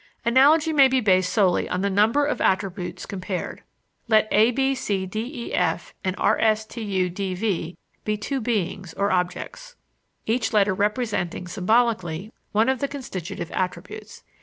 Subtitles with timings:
[0.25, 3.61] Analogy may be based solely on the number of attributes compared.
[4.07, 8.17] Let a b c d e f and r s t u d v be
[8.17, 9.75] two beings or objects,
[10.25, 14.23] each letter representing symbolically one of the constitutive attributes.